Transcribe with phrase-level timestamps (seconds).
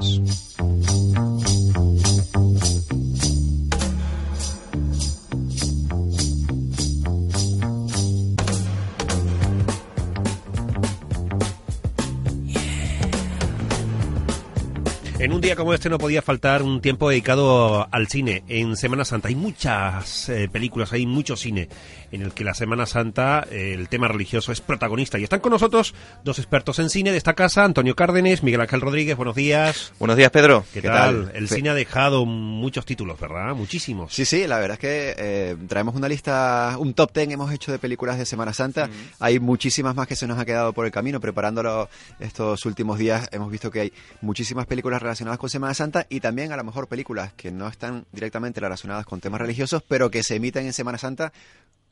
[0.00, 1.11] Yes.
[15.22, 18.42] En un día como este no podía faltar un tiempo dedicado al cine.
[18.48, 21.68] En Semana Santa hay muchas eh, películas, hay mucho cine
[22.10, 25.20] en el que la Semana Santa, eh, el tema religioso es protagonista.
[25.20, 28.80] Y están con nosotros dos expertos en cine de esta casa, Antonio Cárdenes, Miguel Ángel
[28.80, 29.92] Rodríguez, buenos días.
[30.00, 30.64] Buenos días, Pedro.
[30.74, 31.30] ¿Qué, tal?
[31.34, 33.54] El cine ha dejado muchos títulos, ¿verdad?
[33.54, 34.12] Muchísimos.
[34.12, 37.70] Sí, sí, la verdad es que eh, traemos una lista, un top ten hemos hecho
[37.70, 38.90] de películas de Semana Santa.
[39.20, 41.20] Hay muchísimas más que se nos ha quedado por el camino.
[41.20, 46.20] Preparándolo estos últimos días hemos visto que hay muchísimas películas relacionadas con Semana Santa y
[46.20, 50.22] también a lo mejor películas que no están directamente relacionadas con temas religiosos, pero que
[50.22, 51.32] se emiten en Semana Santa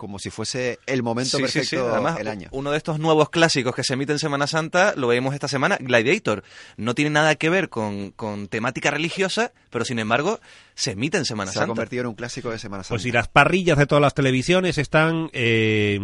[0.01, 1.91] como si fuese el momento Sí, sí, perfecto sí.
[1.93, 2.49] Además, del año.
[2.53, 5.77] Uno de estos nuevos clásicos que se emite en Semana Santa, lo vemos esta semana,
[5.79, 6.43] Gladiator.
[6.79, 10.41] No tiene nada que ver con, con temática religiosa, pero sin embargo
[10.75, 11.69] se emite en Semana Se ha Santa.
[11.73, 12.95] convertido en un clásico de Semana Santa.
[12.95, 15.99] Pues si las parrillas de todas las televisiones están eh,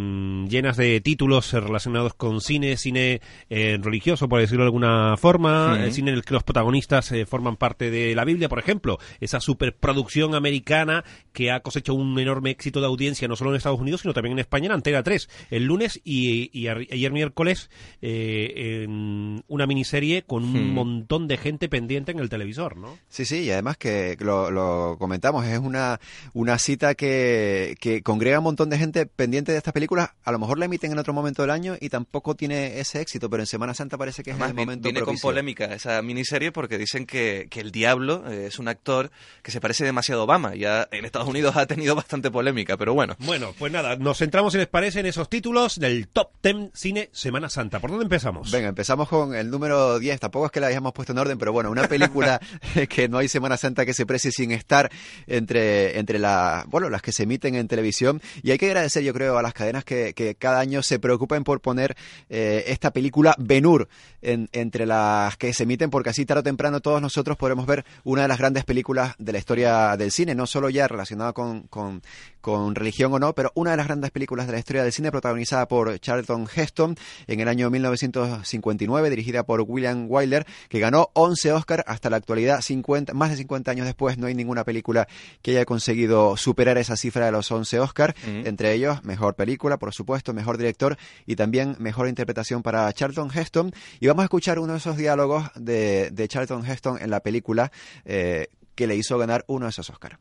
[0.51, 5.91] llenas de títulos relacionados con cine, cine eh, religioso, por decirlo de alguna forma, eh,
[5.91, 9.41] cine en el que los protagonistas eh, forman parte de la Biblia, por ejemplo, esa
[9.41, 13.86] superproducción americana que ha cosechado un enorme éxito de audiencia no solo en Estados Unidos,
[13.99, 17.71] sino también en España, en Antena 3, el lunes y, y ayer miércoles,
[18.03, 20.75] eh, en una miniserie con un Hmm.
[20.75, 22.99] montón de gente pendiente en el televisor, ¿no?
[23.09, 26.01] Sí, sí, y además que lo, lo comentamos, es una,
[26.35, 30.11] una cita que, que congrega un montón de gente pendiente de estas películas.
[30.25, 33.29] A lo mejor la emiten en otro momento del año y tampoco tiene ese éxito,
[33.31, 35.29] pero en Semana Santa parece que es Además, el momento viene con propicio.
[35.29, 39.11] polémica esa miniserie porque dicen que, que el Diablo eh, es un actor
[39.43, 40.55] que se parece demasiado a Obama.
[40.55, 43.17] Ya en Estados Unidos ha tenido bastante polémica, pero bueno.
[43.21, 47.11] Bueno, pues nada, nos centramos, si les parece, en esos títulos del Top 10 Cine
[47.13, 47.79] Semana Santa.
[47.81, 48.51] ¿Por dónde empezamos?
[48.51, 50.19] Venga, empezamos con el número 10.
[50.21, 52.41] Tampoco es que la hayamos puesto en orden, pero bueno, una película
[52.89, 54.91] que no hay Semana Santa que se precie sin estar
[55.27, 58.21] entre, entre la, bueno, las que se emiten en televisión.
[58.43, 61.45] Y hay que agradecer, yo creo, a las cadenas que, que cada año se preocupen
[61.45, 61.97] por poner
[62.29, 63.89] eh, esta película Benur
[64.23, 67.85] en- entre las que se emiten, porque así tarde o temprano todos nosotros podremos ver
[68.05, 71.63] una de las grandes películas de la historia del cine, no solo ya relacionada con,
[71.69, 72.03] con,
[72.41, 75.11] con religión o no, pero una de las grandes películas de la historia del cine
[75.11, 76.97] protagonizada por Charlton Heston
[77.27, 82.61] en el año 1959, dirigida por William Wyler, que ganó 11 Oscars hasta la actualidad,
[82.61, 85.09] 50, más de 50 años después, no hay ninguna película
[85.43, 88.47] que haya conseguido superar esa cifra de los 11 Oscars, Ujú.
[88.47, 93.73] entre ellos mejor película, por supuesto, mejor director y también mejor interpretación para Charlton Heston.
[94.01, 97.71] Y vamos a escuchar uno de esos diálogos de, de Charlton Heston en la película
[98.05, 100.19] eh, que le hizo ganar uno de esos Oscars.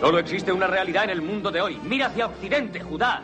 [0.00, 1.78] Solo existe una realidad en el mundo de hoy.
[1.84, 3.22] Mira hacia Occidente, Judá.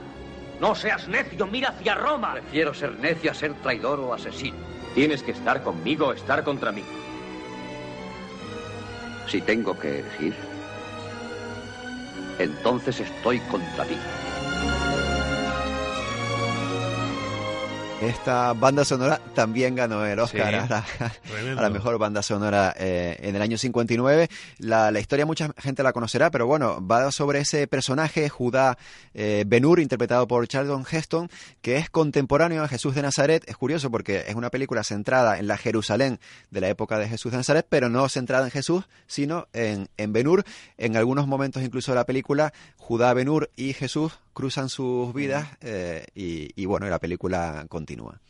[0.61, 2.35] No seas necio, mira hacia Roma.
[2.35, 4.59] Prefiero ser necio a ser traidor o asesino.
[4.95, 6.83] Tienes que estar conmigo o estar contra mí.
[9.27, 10.35] Si tengo que elegir,
[12.39, 13.97] entonces estoy contra ti.
[18.03, 20.85] Esta banda sonora también ganó el Oscar Sí, a, la,
[21.27, 21.59] tremendo.
[21.59, 24.29] a la mejor banda sonora eh, en el año 59.
[24.59, 28.77] La, la historia mucha gente la conocerá, pero bueno, va sobre ese personaje, Judá
[29.15, 31.31] eh, Ben-Hur, interpretado por Charlton Heston,
[31.63, 33.43] que es contemporáneo a Jesús de Nazaret.
[33.49, 36.21] Es curioso porque es una película centrada en la Jerusalén
[36.51, 40.13] de la época de Jesús de Nazaret, pero no centrada en Jesús, sino en, en
[40.13, 40.45] Ben-Hur.
[40.77, 46.05] En algunos momentos incluso de la película, Judá, Ben-Hur y Jesús cruzan sus vidas eh,
[46.15, 48.21] y, y bueno, y la película continúa.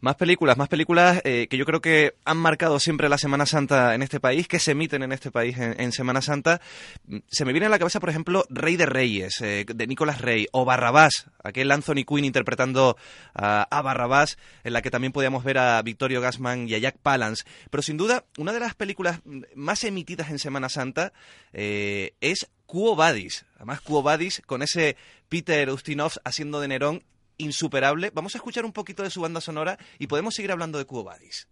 [0.00, 3.94] Más películas, más películas eh, que yo creo que han marcado siempre la Semana Santa
[3.94, 6.60] en este país, que se emiten en este país en, en Semana Santa.
[7.08, 10.20] Mm, Se me viene a la cabeza, por ejemplo, Rey de Reyes, eh, de Nicolás
[10.22, 12.96] Rey, o Barrabás, aquel Anthony Quinn interpretando
[13.34, 16.96] a, a Barrabás, en la que también podíamos ver a Victorio Gassman y a Jack
[17.02, 17.44] Palance.
[17.68, 21.12] Pero sin duda, una de las películas mm, más emitidas en Semana Santa
[21.52, 23.46] eh, es Quo Vadis.
[23.56, 24.98] Además, Quo Vadis, con ese
[25.30, 27.02] Peter Ustinov haciendo de Nerón
[27.38, 28.10] insuperable.
[28.12, 31.02] Vamos a escuchar un poquito de su banda sonora y podemos seguir hablando de Quo
[31.02, 31.48] Vadis.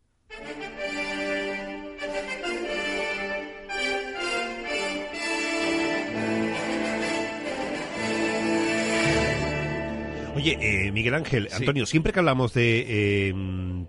[10.37, 13.35] Oye, eh, Miguel Ángel, Antonio, siempre que hablamos de eh,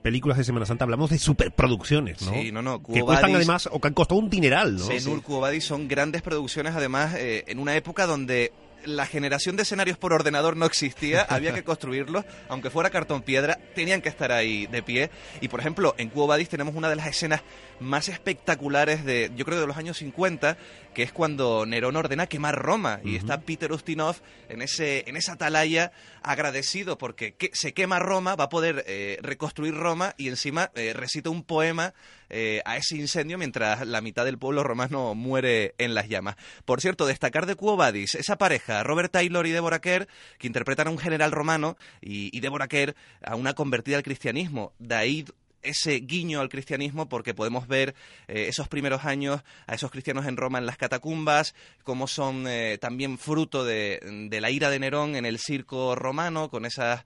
[0.01, 2.31] películas de Semana Santa hablamos de superproducciones, ¿no?
[2.31, 2.81] Sí, no, no.
[2.81, 4.85] Que cuestan además, o que han costado un dineral, ¿no?
[4.85, 8.53] Senur, Cuobadis son grandes producciones, además, eh, en una época donde
[8.85, 13.59] la generación de escenarios por ordenador no existía, había que construirlos, aunque fuera cartón piedra,
[13.75, 15.09] tenían que estar ahí de pie.
[15.41, 17.41] Y por ejemplo, en Cubo Badis tenemos una de las escenas
[17.79, 20.57] más espectaculares de, yo creo, de los años 50,
[20.94, 24.15] que es cuando Nerón ordena quemar Roma y está Peter Ustinov
[24.50, 25.91] en, ese, en esa atalaya
[26.23, 31.30] agradecido porque se quema Roma, va a poder eh, reconstruir Roma y encima eh, recita
[31.30, 31.94] un poema
[32.29, 36.35] eh, a ese incendio mientras la mitad del pueblo romano muere en las llamas.
[36.65, 40.07] Por cierto, destacar de Quo Vadis, esa pareja, Robert Taylor y Deborah Kerr,
[40.38, 44.74] que interpretan a un general romano y, y Deborah Kerr a una convertida al cristianismo.
[44.79, 45.25] De ahí
[45.63, 47.95] ese guiño al cristianismo porque podemos ver
[48.27, 52.77] eh, esos primeros años a esos cristianos en Roma en las catacumbas, como son eh,
[52.80, 54.00] también fruto de,
[54.30, 57.06] de, la ira de Nerón en el circo romano, con esas,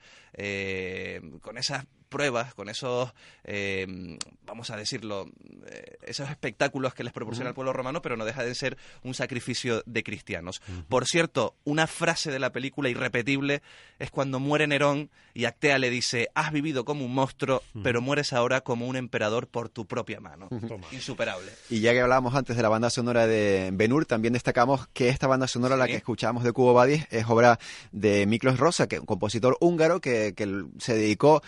[1.42, 3.12] con esas pruebas, con esos,
[3.46, 5.28] eh, vamos a decirlo,
[5.66, 9.16] eh, esos espectáculos que les proporciona el pueblo romano, pero no deja de ser un
[9.16, 10.62] sacrificio de cristianos.
[10.90, 13.64] Por cierto, una frase de la película irrepetible
[13.98, 18.34] es cuando muere Nerón y Actea le dice, has vivido como un monstruo, pero mueres
[18.34, 20.50] ahora como un emperador por tu propia mano.
[20.92, 21.52] Insuperable.
[21.70, 25.28] Y ya que hablábamos antes de la banda sonora de Benur, también destacamos que esta
[25.28, 27.58] banda sonora, la que escuchábamos de Cubo Badis, es obra
[27.94, 31.42] de Miklos Rosa, que es un compositor húngaro que, que se dedicó,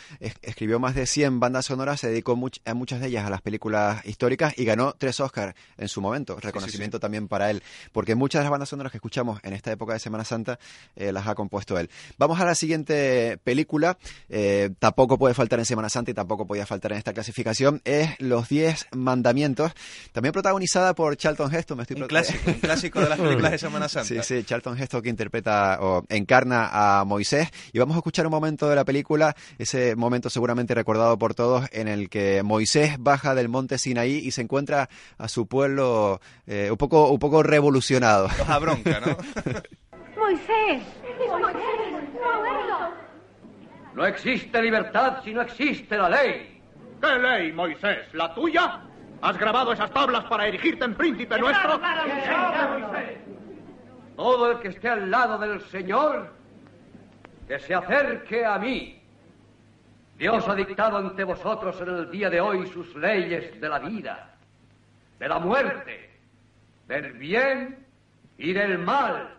[0.53, 2.33] escribió más de 100 bandas sonoras, se dedicó
[2.65, 6.39] a muchas de ellas a las películas históricas y ganó tres Oscars en su momento.
[6.39, 9.93] Reconocimiento también para él, porque muchas de las bandas sonoras que escuchamos en esta época
[9.93, 10.59] de Semana Santa
[10.95, 11.89] eh, las ha compuesto él.
[12.19, 13.97] Vamos a la siguiente película,
[14.29, 18.11] eh, tampoco puede faltar en Semana Santa y tampoco podía faltar en esta clasificación, es
[18.19, 19.71] Los Diez Mandamientos,
[20.11, 21.77] también protagonizada por Charlton Heston.
[21.77, 24.07] Me estoy un clásico, un clásico de las películas de Semana Santa.
[24.07, 28.31] Sí, sí, Charlton Heston que interpreta o encarna a Moisés y vamos a escuchar un
[28.31, 33.33] momento de la película, ese momento seguramente recordado por todos, en el que Moisés baja
[33.33, 38.27] del monte Sinaí y se encuentra a su pueblo eh, un, poco, un poco revolucionado.
[38.49, 39.15] A bronca, ¿no?
[40.17, 40.83] Moisés.
[43.95, 46.61] No existe libertad si no existe la ley.
[47.01, 47.99] ¿Qué ley, Moisés?
[48.11, 48.81] ¿La tuya?
[49.21, 51.79] ¿Has grabado esas tablas para erigirte en príncipe nuestro?
[54.17, 56.33] Todo el que esté al lado del Señor,
[57.47, 59.02] que se acerque a mí.
[60.17, 64.35] Dios ha dictado ante vosotros en el día de hoy sus leyes de la vida,
[65.19, 66.11] de la muerte,
[66.87, 67.85] del bien
[68.37, 69.35] y del mal.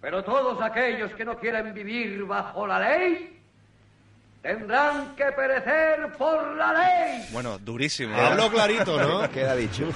[0.00, 3.41] Pero todos aquellos que no quieren vivir bajo la ley
[4.42, 7.24] tendrán que perecer por la ley.
[7.32, 8.14] Bueno, durísimo.
[8.16, 9.30] Hablo clarito, ¿no?
[9.32, 9.88] Queda dicho.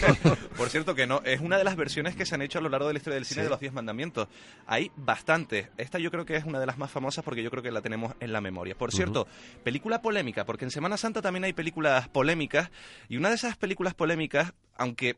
[0.56, 2.68] por cierto que no, es una de las versiones que se han hecho a lo
[2.68, 4.28] largo de la historia del cine de los Diez Mandamientos.
[4.66, 5.68] Hay bastantes.
[5.76, 7.82] Esta yo creo que es una de las más famosas porque yo creo que la
[7.82, 8.76] tenemos en la memoria.
[8.76, 9.26] Por cierto,
[9.64, 12.70] película polémica, porque en Semana Santa también hay películas polémicas
[13.08, 15.16] y una de esas películas polémicas, aunque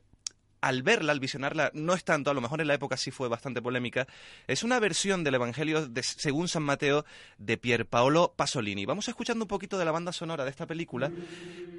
[0.61, 3.29] al verla, al visionarla, no es tanto, a lo mejor en la época sí fue
[3.29, 4.07] bastante polémica,
[4.47, 7.05] es una versión del Evangelio de, según San Mateo
[7.39, 8.85] de Pier Paolo Pasolini.
[8.87, 11.11] Vamos escuchando un poquito de la banda sonora de esta película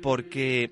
[0.02, 0.72] porque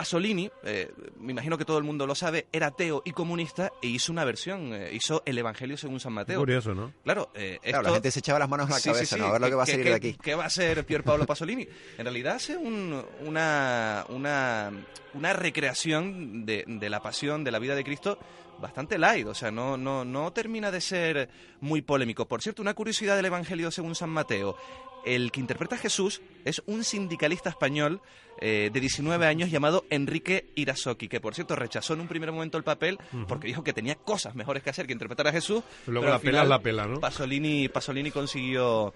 [0.00, 3.88] Pasolini, eh, me imagino que todo el mundo lo sabe, era ateo y comunista e
[3.88, 6.38] hizo una versión, eh, hizo el Evangelio según San Mateo.
[6.38, 6.94] curioso, ¿no?
[7.04, 9.26] Claro, eh, claro la gente se echaba las manos en la cabeza, ¿no?
[9.26, 10.16] A ver lo que va a salir de aquí.
[10.22, 11.68] ¿Qué va a ser Pier Paolo Pasolini?
[11.98, 14.72] En realidad hace un, una, una,
[15.12, 18.18] una recreación de, de la pasión, de la vida de Cristo
[18.60, 21.28] bastante light, o sea, no, no, no termina de ser
[21.60, 22.26] muy polémico.
[22.26, 24.56] Por cierto, una curiosidad del Evangelio según San Mateo.
[25.04, 28.02] El que interpreta a Jesús es un sindicalista español
[28.38, 32.58] eh, de 19 años llamado Enrique Irasoki, que por cierto rechazó en un primer momento
[32.58, 35.62] el papel porque dijo que tenía cosas mejores que hacer que interpretar a Jesús.
[35.86, 37.00] Luego pero la pela la pela, ¿no?
[37.00, 38.92] Pasolini, Pasolini consiguió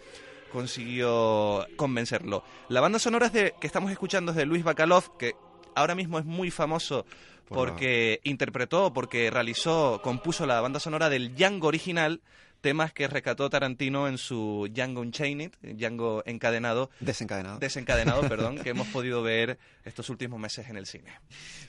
[0.52, 2.44] consiguió convencerlo.
[2.68, 5.34] La banda sonora es de, que estamos escuchando es de Luis Bacalov, que
[5.74, 7.04] ahora mismo es muy famoso
[7.48, 12.20] porque interpretó, porque realizó, compuso la banda sonora del Django original,
[12.64, 16.88] temas que rescató Tarantino en su Django Unchained, Django encadenado.
[16.98, 17.58] Desencadenado.
[17.58, 21.12] Desencadenado, perdón, que hemos podido ver estos últimos meses en el cine.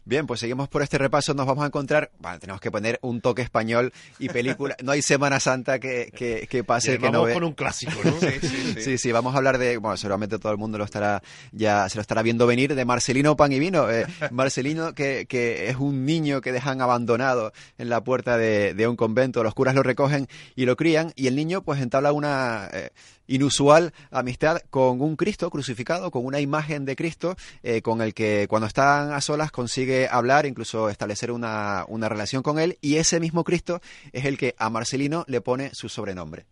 [0.06, 3.20] Bien, pues seguimos por este repaso, nos vamos a encontrar, bueno, tenemos que poner un
[3.20, 7.20] toque español y película, no hay Semana Santa que, que, que pase Bien, que no
[7.20, 7.34] vamos ve.
[7.34, 8.12] con un clásico, ¿no?
[8.22, 8.82] Sí, sí, sí.
[8.82, 11.22] Sí, sí, vamos a hablar de, bueno, seguramente todo el mundo lo estará,
[11.52, 13.92] ya se lo estará viendo venir, de Marcelino Pan y Vino.
[13.92, 18.88] Eh, Marcelino, que, que es un niño que dejan abandonado en la puerta de, de
[18.88, 20.78] un convento, los curas lo recogen y lo
[21.16, 22.90] y el niño pues entabla una eh,
[23.28, 28.46] inusual amistad con un Cristo crucificado, con una imagen de Cristo, eh, con el que
[28.48, 33.20] cuando están a solas consigue hablar, incluso establecer una, una relación con él y ese
[33.20, 33.82] mismo Cristo
[34.14, 36.46] es el que a Marcelino le pone su sobrenombre.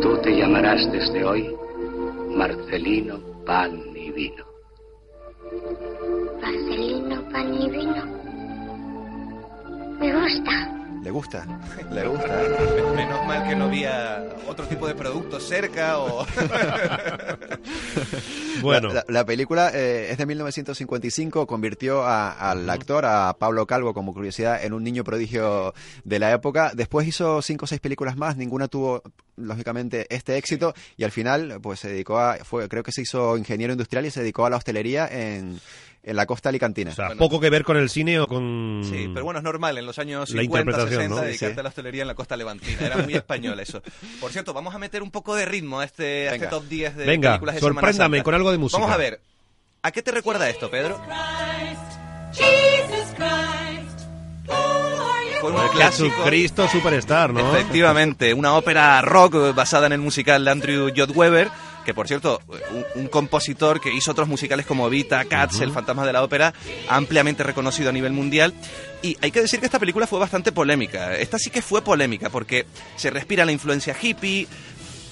[0.00, 1.54] Tú te llamarás desde hoy
[2.34, 4.49] Marcelino Pan y Vino.
[6.40, 8.04] Marcelino Pan y Vino.
[9.98, 10.76] Me gusta.
[11.02, 11.46] ¿Le gusta?
[11.90, 12.26] ¿Le gusta?
[12.96, 16.26] Menos mal que no había otro tipo de productos cerca o...
[18.62, 18.88] Bueno.
[18.88, 23.94] La, la- la película eh, es de 1955, convirtió a- al actor, a Pablo Calvo,
[23.94, 25.72] como curiosidad, en un niño prodigio
[26.04, 26.72] de la época.
[26.74, 29.02] Después hizo cinco o seis películas más, ninguna tuvo,
[29.36, 33.38] lógicamente, este éxito y al final, pues se dedicó a, fue, creo que se hizo
[33.38, 35.58] ingeniero industrial y se dedicó a la hostelería en,
[36.02, 36.92] en la costa alicantina.
[36.92, 38.82] O sea, poco que ver con el cine o con...
[38.88, 41.20] Sí, pero bueno, es normal en los años La 50, interpretación, 60 ¿no?
[41.26, 41.60] dedicarte Sí.
[41.60, 42.86] a la hostelería en la costa levantina.
[42.86, 43.82] Era muy español eso.
[44.20, 46.96] Por cierto, vamos a meter un poco de ritmo a este, a este top 10
[46.96, 48.24] de Venga, películas de Semana sorpréndame Santa.
[48.24, 48.80] con algo de música.
[48.80, 49.20] Vamos a ver.
[49.82, 51.00] ¿A qué te recuerda esto, Pedro?
[55.40, 56.10] Fue un clásico.
[56.16, 57.56] Jesucristo Superstar, ¿no?
[57.56, 61.48] Efectivamente, una ópera rock basada en el musical de Andrew Lloyd Webber,
[61.84, 66.06] que por cierto, un, un compositor que hizo otros musicales como Evita, Cats, El fantasma
[66.06, 66.54] de la ópera,
[66.88, 68.54] ampliamente reconocido a nivel mundial.
[69.02, 71.16] Y hay que decir que esta película fue bastante polémica.
[71.16, 74.46] Esta sí que fue polémica porque se respira la influencia hippie.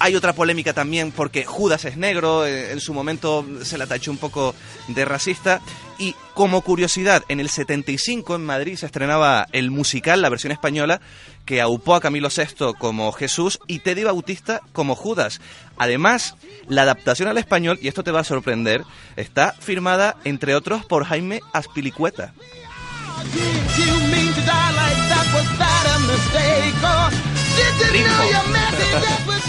[0.00, 4.10] Hay otra polémica también porque Judas es negro, eh, en su momento se la tachó
[4.10, 4.54] un poco
[4.86, 5.60] de racista.
[5.98, 11.00] Y como curiosidad, en el 75 en Madrid se estrenaba el musical, la versión española,
[11.44, 15.40] que aupó a Camilo VI como Jesús y Teddy Bautista como Judas.
[15.76, 16.36] Además,
[16.68, 18.84] la adaptación al español, y esto te va a sorprender,
[19.16, 22.34] está firmada, entre otros, por Jaime Aspilicueta.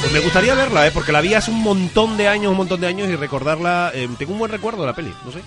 [0.02, 0.92] Pues me gustaría verla, ¿eh?
[0.94, 3.92] Porque la vi hace un montón de años, un montón de años y recordarla...
[3.94, 5.42] eh, tengo un buen recuerdo de la peli, no sé.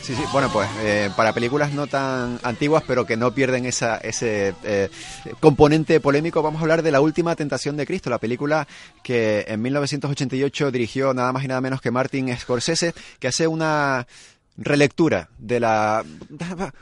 [0.00, 3.96] Sí, sí, bueno, pues eh, para películas no tan antiguas, pero que no pierden esa,
[3.98, 4.90] ese eh,
[5.40, 8.68] componente polémico, vamos a hablar de La Última Tentación de Cristo, la película
[9.02, 14.06] que en 1988 dirigió nada más y nada menos que Martin Scorsese, que hace una
[14.58, 16.04] relectura de la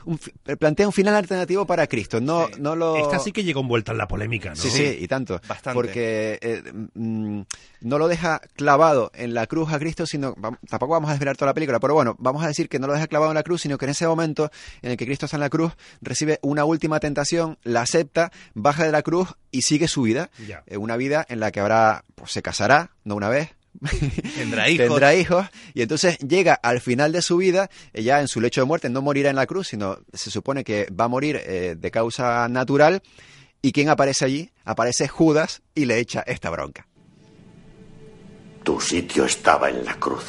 [0.05, 0.19] un
[0.57, 3.97] plantea un final alternativo para Cristo no no lo Esta sí que llegó envuelta en
[3.97, 4.55] la polémica, ¿no?
[4.55, 5.41] Sí, sí, y tanto.
[5.47, 5.73] Bastante.
[5.73, 6.63] Porque eh,
[6.93, 7.41] mm,
[7.81, 10.35] no lo deja clavado en la cruz a Cristo, sino.
[10.69, 12.93] Tampoco vamos a desvelar toda la película, pero bueno, vamos a decir que no lo
[12.93, 14.51] deja clavado en la cruz, sino que en ese momento
[14.81, 18.85] en el que Cristo está en la cruz, recibe una última tentación, la acepta, baja
[18.85, 20.29] de la cruz y sigue su vida.
[20.47, 20.63] Ya.
[20.67, 22.03] Eh, una vida en la que habrá.
[22.15, 23.55] Pues se casará, no una vez.
[24.35, 24.87] Tendrá hijos.
[24.87, 28.65] Tendrá hijos y entonces llega al final de su vida, ya en su lecho de
[28.65, 31.91] muerte, no morirá en la cruz, sino se supone que va a morir eh, de
[31.91, 33.01] causa natural.
[33.61, 34.51] ¿Y quién aparece allí?
[34.63, 36.87] Aparece Judas y le echa esta bronca.
[38.63, 40.23] Tu sitio estaba en la cruz.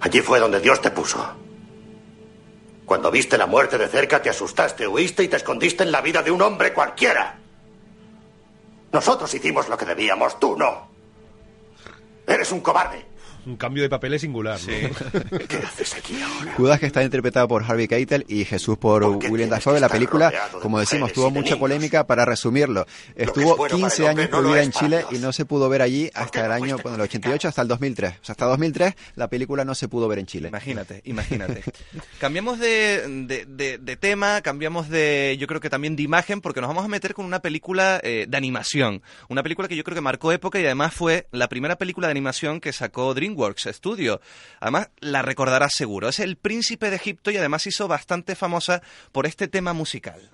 [0.00, 1.34] Allí fue donde Dios te puso.
[2.84, 6.22] Cuando viste la muerte de cerca, te asustaste, huiste y te escondiste en la vida
[6.22, 7.38] de un hombre cualquiera.
[8.92, 10.88] Nosotros hicimos lo que debíamos, tú no.
[12.28, 13.02] Eres un cobarde.
[13.46, 15.38] Un cambio de papeles singular, ¿no?
[15.48, 16.52] ¿Qué haces aquí ahora?
[16.54, 19.80] Judas que está interpretado por Harvey Keitel y Jesús por ¿Por qué William Dafoe.
[19.80, 21.58] La película, de como decimos, tuvo mucha niños?
[21.58, 22.86] polémica para resumirlo.
[23.16, 25.44] es Estuvo bueno para 15 el años no prohibida es en Chile y no se
[25.46, 28.10] pudo ver allí ¿Por hasta el no año, bueno, el 88 hasta el 2003.
[28.20, 30.48] O sea, hasta 2003 la película no se pudo ver en Chile.
[30.48, 31.62] Imagínate, imagínate.
[32.18, 36.60] cambiamos de, de- de- de tema, cambiamos de, yo creo que también de imagen, porque
[36.60, 39.02] nos vamos a meter con una película eh, de animación.
[39.28, 42.12] Una película que yo creo que marcó época y además fue la primera película de
[42.12, 44.20] animación que sacó DreamWorks Studio.
[44.60, 46.08] Además, la recordarás seguro.
[46.08, 48.82] Es El Príncipe de Egipto y además hizo bastante famosa
[49.12, 50.30] por este tema musical.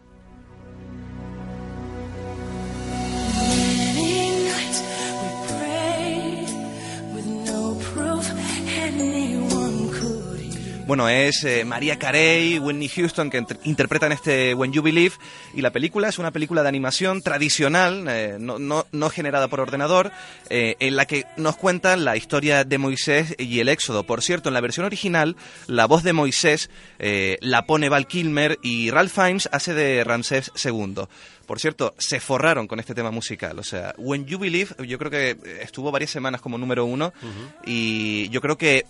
[10.94, 15.16] Bueno, es eh, María Carey, Whitney Houston que int- interpretan este When You Believe
[15.52, 19.58] y la película es una película de animación tradicional, eh, no, no- no generada por
[19.58, 20.12] ordenador,
[20.50, 24.04] eh, en la que nos cuentan la historia de Moisés y el Éxodo.
[24.04, 25.34] Por cierto, en la versión original,
[25.66, 26.70] la voz de Moisés
[27.00, 30.94] eh, la pone Val Kilmer y Ralph Fiennes hace de Ramsés II.
[31.44, 33.58] Por cierto, se forraron con este tema musical.
[33.58, 37.12] O sea, When You Believe, yo creo que estuvo varias semanas como número uno
[37.66, 38.84] y yo creo que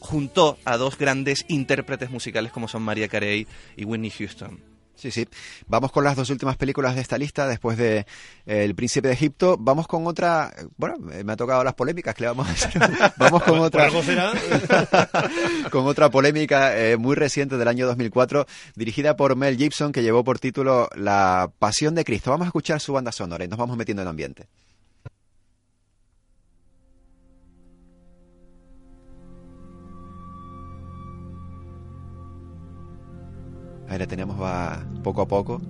[0.00, 4.70] juntó a dos grandes intérpretes musicales como son María Carey y Whitney Houston.
[5.00, 5.26] Sí, sí.
[5.66, 8.00] Vamos con las dos últimas películas de esta lista después de
[8.44, 9.56] eh, El Príncipe de Egipto.
[9.58, 10.52] Vamos con otra.
[10.76, 12.72] Bueno, eh, me ha tocado las polémicas que le vamos a hacer.
[13.16, 13.88] Vamos con otra.
[15.70, 20.22] con otra polémica eh, muy reciente del año 2004, dirigida por Mel Gibson, que llevó
[20.22, 22.30] por título La Pasión de Cristo.
[22.30, 24.48] Vamos a escuchar su banda sonora y nos vamos metiendo en ambiente.
[33.90, 35.60] Ahí la tenemos va poco a poco.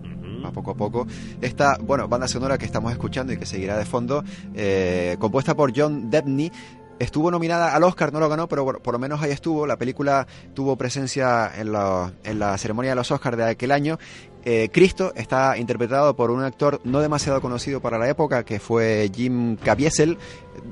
[0.45, 1.07] va poco a poco.
[1.41, 4.23] Esta, bueno, banda sonora que estamos escuchando y que seguirá de fondo,
[4.55, 6.53] eh, compuesta por John Debney,
[7.00, 9.67] estuvo nominada al Oscar, no lo ganó, pero por, por, lo menos ahí estuvo.
[9.67, 13.99] La película tuvo presencia en la, en la ceremonia de los Oscars de aquel año.
[14.45, 19.11] Eh, Cristo está interpretado por un actor no demasiado conocido para la época, que fue
[19.15, 20.19] Jim Caviezel.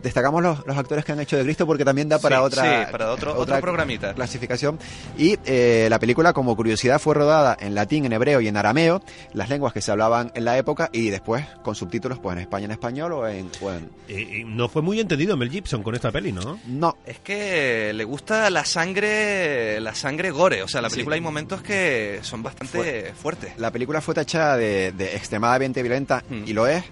[0.03, 2.63] Destacamos los, los actores que han hecho de Cristo porque también da para Sí, otra,
[2.87, 4.13] sí, para otro- otra otro programita.
[4.15, 4.79] clasificación.
[5.17, 9.03] Y eh, la película, como curiosidad, fue rodada en latín, en hebreo y en arameo,
[9.33, 12.67] las lenguas que se hablaban en la época, y después con subtítulos pues en España
[12.67, 13.51] en español o en...
[13.63, 16.59] o en- no fue muy entendido Mel Gibson con esta peli, ¿no?
[16.67, 20.63] No, Es que le gusta la sangre, la sangre gore.
[20.63, 20.97] O sea, la Sí.
[20.97, 23.53] película hay momentos que son bastante Fue- fuertes.
[23.59, 26.45] La película fue tachada de, de extremadamente violenta Hmm.
[26.47, 26.85] y lo es.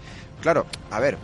[0.42, 1.16] Claro, a ver,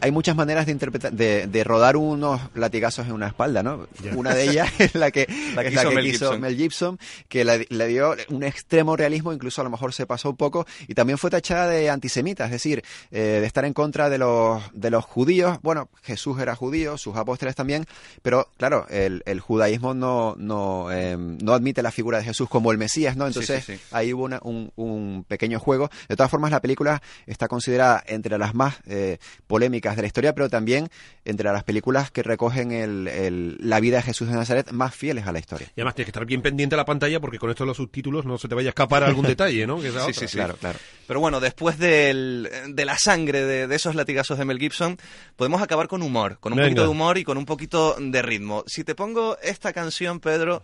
[0.00, 3.86] hay muchas maneras de interpretar, de, de rodar unos latigazos en una espalda, ¿no?
[4.14, 6.40] Una de ellas es la que, La es que hizo que Mel Gibson.
[6.40, 6.98] Mel Gibson,
[7.28, 10.94] que le, dio un extremo realismo, incluso a lo mejor se pasó un poco, y
[10.94, 14.90] también fue tachada de antisemita, es decir, eh, de estar en contra de los, de
[14.90, 15.58] los judíos.
[15.62, 17.86] Bueno, Jesús era judío, sus apóstoles también,
[18.22, 22.72] pero claro, el, el judaísmo no, no, eh, no admite la figura de Jesús como
[22.72, 23.24] el Mesías, ¿no?
[23.24, 23.80] Sí, Entonces, sí, sí.
[23.92, 25.90] ahí hubo una- un, un pequeño juego.
[26.08, 30.34] De todas formas, la película está considerada entre las más eh, polémicas de la historia,
[30.34, 30.88] pero también
[31.24, 35.26] entre las películas que recogen el- el- la vida de Jesús de Nazaret más fieles
[35.26, 35.68] a la historia.
[35.76, 37.76] Y además tienes que estar bien pendiente a la pantalla porque con esto de los
[37.76, 39.80] subtítulos no se te vaya a escapar algún detalle, ¿no?
[39.80, 40.36] Que Sí, sí, sí.
[40.36, 40.78] Claro, claro.
[41.06, 44.96] Pero bueno, después del- de la sangre de, de esos latigazos de Mel Gibson,
[45.36, 46.68] podemos acabar con humor, con un Venga.
[46.68, 48.64] poquito de humor y con un poquito de ritmo.
[48.66, 50.62] Si te pongo esta canción, Pedro,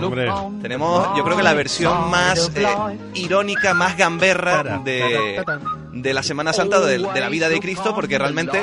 [0.00, 0.28] Hombre.
[0.62, 2.66] tenemos yo creo que la versión más eh,
[3.14, 5.42] irónica, más gamberra de,
[5.92, 8.62] de la Semana Santa de, de la vida de Cristo, porque realmente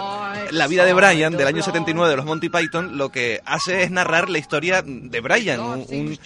[0.52, 3.92] la vida de Brian del año 79 de los Monty Python lo que hace es
[3.92, 6.18] narrar la historia de Brian, un,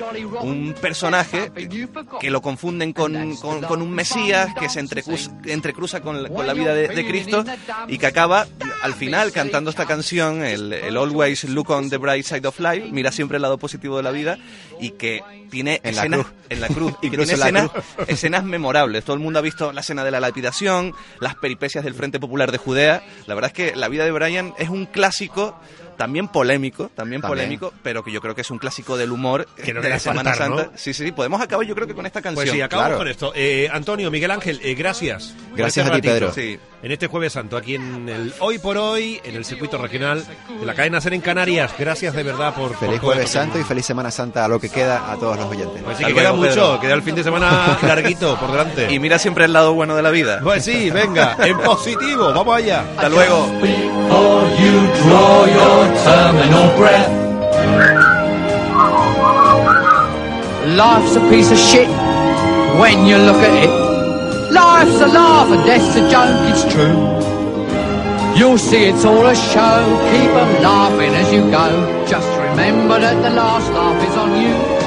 [0.41, 1.51] un- personaje
[2.20, 6.46] que lo confunden con, con- con un Mesías que se entrecruza, entrecruza con, la- con
[6.46, 7.43] la vida de, de Cristo
[7.88, 8.46] y que acaba
[8.84, 12.89] al final cantando esta canción, el, el Always Look on the Bright Side of Life,
[12.91, 14.38] mira siempre el lado positivo de la vida
[14.80, 16.34] y que tiene En la cruz.
[16.51, 19.03] En la cruz y que Incluso tiene la escenas, escenas memorables.
[19.03, 22.51] Todo el mundo ha visto la escena de la lapidación, las peripecias del Frente Popular
[22.51, 23.03] de Judea.
[23.25, 25.59] La verdad es que la vida de Brian es un clásico
[25.97, 27.21] también polémico, también, También.
[27.21, 29.99] polémico, pero que yo creo que es un clásico del humor Que no de la
[29.99, 30.58] Semana faltar, ¿no?
[30.58, 30.77] Santa.
[30.77, 32.43] Sí, sí, sí, podemos acabar yo creo que con esta canción.
[32.45, 32.97] Pues sí, acabamos claro.
[32.99, 33.32] con esto.
[33.36, 35.34] Eh, Antonio, Miguel Ángel, eh, gracias.
[35.49, 36.32] por Gracias este a ti, ratito.
[36.32, 36.34] Pedro.
[36.34, 36.60] Sí.
[36.84, 40.25] En este Jueves Santo, aquí en el Hoy por Hoy, en el circuito regional
[40.60, 41.71] de la cadena Ser en Canarias.
[41.77, 42.69] Gracias de verdad por.
[42.69, 45.12] por Feliz todo Jueves esto que- Santo y feliz Semana Santa a lo que queda
[45.12, 45.84] a todos los oyentes.
[45.84, 46.80] Pues sí, que queda mucho, Pedro.
[46.80, 48.91] queda el fin de semana larguito por delante.
[48.91, 50.39] Y mira siempre el lado bueno de la vida.
[50.41, 52.82] Pues sí, venga, en positivo, vamos allá.
[52.95, 53.47] Hasta luego.
[56.04, 57.12] Terminal breath.
[60.77, 61.89] Life's a piece of shit
[62.80, 63.71] when you look at it.
[64.51, 66.97] Life's a laugh and death's a joke, it's true.
[68.38, 69.77] You'll see it's all a show,
[70.12, 71.67] Keep 'em laughing as you go.
[72.08, 74.81] Just remember that the last laugh is on you.